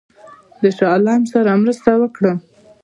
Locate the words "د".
0.61-0.63